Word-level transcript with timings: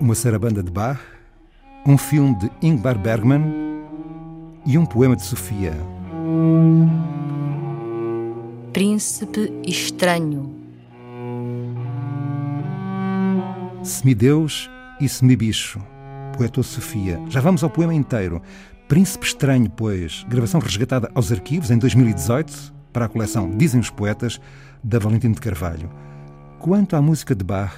uma 0.00 0.14
sarabanda 0.14 0.62
de 0.62 0.70
Bach, 0.70 1.00
um 1.86 1.96
filme 1.96 2.36
de 2.38 2.50
Ingmar 2.60 2.98
Bergman 2.98 3.42
e 4.66 4.76
um 4.76 4.84
poema 4.84 5.16
de 5.16 5.22
Sofia. 5.22 5.72
Príncipe 8.72 9.52
Estranho. 9.64 10.54
Semideus 13.82 14.68
e 15.00 15.08
semibicho, 15.08 15.80
poetou 16.36 16.62
Sofia. 16.62 17.20
Já 17.28 17.40
vamos 17.40 17.62
ao 17.62 17.70
poema 17.70 17.94
inteiro. 17.94 18.42
Príncipe 18.88 19.26
Estranho, 19.26 19.70
pois, 19.70 20.24
gravação 20.28 20.60
resgatada 20.60 21.10
aos 21.14 21.32
arquivos 21.32 21.70
em 21.70 21.78
2018 21.78 22.74
para 22.92 23.06
a 23.06 23.08
coleção 23.08 23.50
Dizem 23.56 23.80
os 23.80 23.90
Poetas, 23.90 24.40
da 24.82 24.98
Valentim 24.98 25.32
de 25.32 25.40
Carvalho. 25.40 25.90
Quanto 26.58 26.96
à 26.96 27.02
música 27.02 27.34
de 27.34 27.44
Bach, 27.44 27.74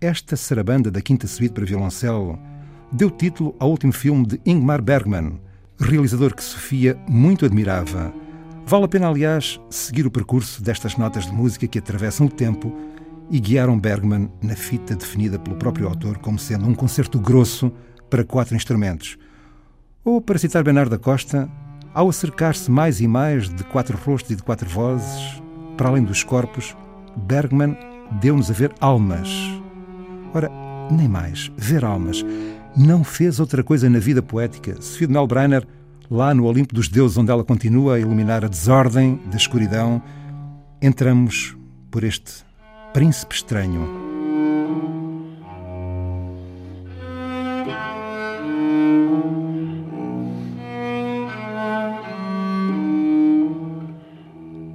esta 0.00 0.36
sarabanda 0.36 0.90
da 0.90 1.00
Quinta 1.00 1.26
Suíte 1.26 1.54
para 1.54 1.64
violoncelo 1.64 2.38
deu 2.92 3.10
título 3.10 3.54
ao 3.58 3.70
último 3.70 3.92
filme 3.92 4.26
de 4.26 4.40
Ingmar 4.46 4.80
Bergman, 4.80 5.40
realizador 5.78 6.34
que 6.34 6.42
Sofia 6.42 6.96
muito 7.08 7.44
admirava. 7.44 8.12
Vale 8.64 8.84
a 8.84 8.88
pena, 8.88 9.08
aliás, 9.08 9.60
seguir 9.68 10.06
o 10.06 10.10
percurso 10.10 10.62
destas 10.62 10.96
notas 10.96 11.26
de 11.26 11.32
música 11.32 11.66
que 11.66 11.78
atravessam 11.78 12.26
o 12.26 12.30
tempo 12.30 12.72
e 13.30 13.40
guiaram 13.40 13.78
Bergman 13.78 14.30
na 14.40 14.54
fita 14.54 14.94
definida 14.94 15.38
pelo 15.38 15.56
próprio 15.56 15.88
autor 15.88 16.18
como 16.18 16.38
sendo 16.38 16.66
um 16.66 16.74
concerto 16.74 17.18
grosso 17.18 17.72
para 18.08 18.24
quatro 18.24 18.54
instrumentos. 18.54 19.18
Ou, 20.04 20.20
para 20.20 20.38
citar 20.38 20.62
Bernardo 20.62 20.90
da 20.90 20.98
Costa, 20.98 21.50
ao 21.92 22.08
acercar-se 22.08 22.70
mais 22.70 23.00
e 23.00 23.08
mais 23.08 23.48
de 23.48 23.64
quatro 23.64 23.98
rostos 23.98 24.30
e 24.30 24.36
de 24.36 24.42
quatro 24.42 24.68
vozes, 24.68 25.42
para 25.76 25.88
além 25.88 26.04
dos 26.04 26.22
corpos, 26.22 26.76
Bergman 27.16 27.76
deu-nos 28.20 28.50
a 28.50 28.54
ver 28.54 28.72
almas. 28.80 29.28
Ora, 30.34 30.50
nem 30.90 31.08
mais, 31.08 31.50
ver 31.56 31.84
almas. 31.84 32.24
Não 32.76 33.02
fez 33.02 33.40
outra 33.40 33.62
coisa 33.62 33.88
na 33.88 33.98
vida 33.98 34.22
poética. 34.22 34.80
Sofia 34.80 35.06
de 35.06 35.12
Melbrenner, 35.12 35.66
lá 36.10 36.34
no 36.34 36.44
Olimpo 36.44 36.74
dos 36.74 36.88
Deuses, 36.88 37.16
onde 37.16 37.30
ela 37.30 37.44
continua 37.44 37.94
a 37.94 37.98
iluminar 37.98 38.44
a 38.44 38.48
desordem 38.48 39.20
da 39.30 39.36
escuridão, 39.36 40.02
entramos 40.80 41.56
por 41.90 42.04
este 42.04 42.44
príncipe 42.92 43.34
estranho. 43.34 44.08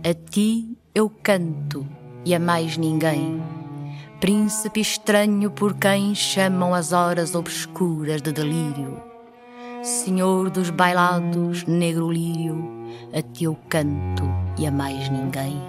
A 0.06 0.14
ti 0.30 0.78
eu 0.94 1.10
canto 1.10 1.88
e 2.26 2.36
a 2.36 2.40
mais 2.40 2.78
ninguém 2.78 3.42
príncipe 4.24 4.80
estranho 4.80 5.52
por 5.52 5.74
quem 5.74 6.16
chamam 6.16 6.74
as 6.74 6.94
horas 6.94 7.36
obscuras 7.36 8.22
de 8.22 8.32
delírio. 8.32 9.04
Senhor 9.84 10.50
dos 10.50 10.70
bailados, 10.70 11.66
negro 11.66 12.10
lírio, 12.10 12.56
a 13.14 13.22
ti 13.22 13.44
eu 13.44 13.58
canto 13.68 14.24
e 14.58 14.66
a 14.66 14.72
mais 14.72 15.10
ninguém. 15.10 15.62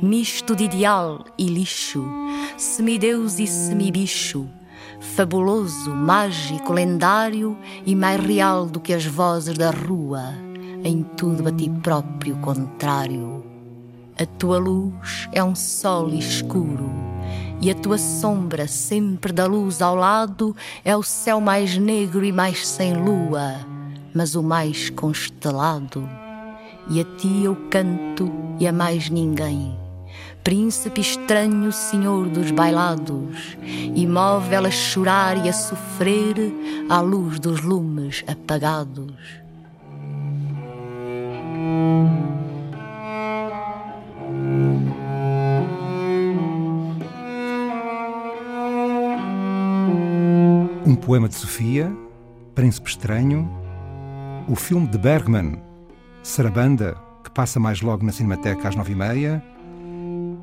Misto 0.00 0.56
de 0.56 0.64
ideal 0.64 1.22
e 1.36 1.48
lixo, 1.48 2.02
semideus 2.56 3.38
e 3.38 3.46
semibicho, 3.46 4.48
fabuloso, 4.98 5.94
mágico, 5.94 6.72
lendário 6.72 7.58
e 7.84 7.94
mais 7.94 8.24
real 8.24 8.64
do 8.64 8.80
que 8.80 8.94
as 8.94 9.04
vozes 9.04 9.58
da 9.58 9.70
rua, 9.70 10.32
em 10.82 11.02
tudo 11.02 11.46
a 11.46 11.52
ti 11.52 11.68
próprio 11.82 12.38
contrário. 12.38 13.44
A 14.18 14.24
tua 14.24 14.56
luz 14.56 15.28
é 15.30 15.44
um 15.44 15.54
sol 15.54 16.08
escuro 16.08 17.09
e 17.60 17.70
a 17.70 17.74
tua 17.74 17.98
sombra, 17.98 18.66
sempre 18.66 19.32
da 19.32 19.46
luz 19.46 19.82
ao 19.82 19.94
lado, 19.94 20.56
é 20.84 20.96
o 20.96 21.02
céu 21.02 21.40
mais 21.40 21.76
negro 21.76 22.24
e 22.24 22.32
mais 22.32 22.66
sem 22.66 22.94
lua, 22.94 23.54
mas 24.14 24.34
o 24.34 24.42
mais 24.42 24.88
constelado. 24.90 26.08
E 26.88 27.00
a 27.00 27.04
ti 27.04 27.44
eu 27.44 27.54
canto 27.70 28.32
e 28.58 28.66
a 28.66 28.72
mais 28.72 29.10
ninguém. 29.10 29.78
Príncipe 30.42 31.02
estranho, 31.02 31.70
senhor 31.70 32.26
dos 32.26 32.50
bailados, 32.50 33.58
imóvel 33.94 34.64
a 34.64 34.70
chorar 34.70 35.44
e 35.44 35.48
a 35.50 35.52
sofrer 35.52 36.36
à 36.88 37.00
luz 37.00 37.38
dos 37.38 37.60
lumes 37.60 38.24
apagados. 38.26 39.40
Um 50.86 50.94
poema 50.94 51.28
de 51.28 51.34
Sofia, 51.34 51.92
Príncipe 52.54 52.88
Estranho, 52.88 53.48
o 54.48 54.56
filme 54.56 54.86
de 54.88 54.96
Bergman, 54.96 55.62
Sarabanda, 56.22 56.96
que 57.22 57.30
passa 57.30 57.60
mais 57.60 57.82
logo 57.82 58.04
na 58.04 58.12
Cinemateca 58.12 58.68
às 58.68 58.74
nove 58.74 58.92
e 58.92 58.96
meia, 58.96 59.44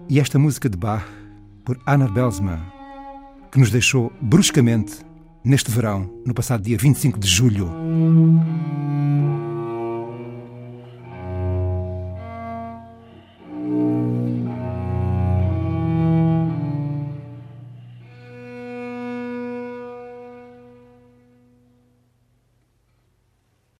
e 0.08 0.20
esta 0.20 0.38
música 0.38 0.70
de 0.70 0.78
Bach, 0.78 1.04
por 1.66 1.80
Anna 1.86 2.08
Belsma, 2.08 2.62
que 3.52 3.60
nos 3.60 3.72
deixou 3.72 4.12
bruscamente 4.22 5.00
neste 5.44 5.72
verão, 5.72 6.10
no 6.26 6.34
passado 6.34 6.62
dia 6.62 6.78
25 6.78 7.20
de 7.20 7.28
julho. 7.28 7.72